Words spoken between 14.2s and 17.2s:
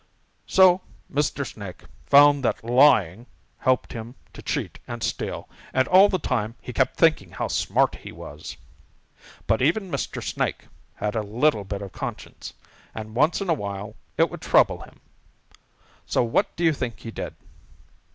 would trouble him. So what do you think he